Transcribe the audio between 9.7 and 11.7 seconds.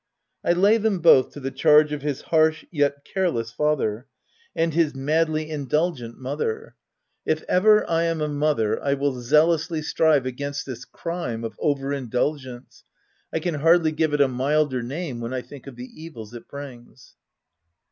strive against this crime of